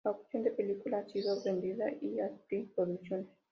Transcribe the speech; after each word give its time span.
La 0.03 0.09
opción 0.13 0.41
de 0.41 0.49
película 0.49 0.97
ha 0.97 1.09
sido 1.11 1.43
vendida 1.43 1.85
a 1.85 1.89
Spitfire 1.91 2.71
Producciones. 2.75 3.27